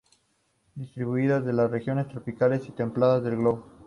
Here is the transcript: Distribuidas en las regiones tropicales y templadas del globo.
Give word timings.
Distribuidas 0.73 1.45
en 1.45 1.57
las 1.57 1.69
regiones 1.69 2.07
tropicales 2.07 2.67
y 2.67 2.71
templadas 2.71 3.23
del 3.23 3.35
globo. 3.37 3.67